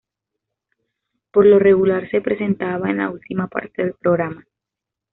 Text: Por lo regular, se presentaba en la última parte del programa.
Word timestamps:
Por 1.29 1.45
lo 1.45 1.59
regular, 1.59 2.09
se 2.09 2.21
presentaba 2.21 2.89
en 2.89 2.97
la 2.97 3.11
última 3.11 3.47
parte 3.47 3.83
del 3.83 3.93
programa. 3.93 4.47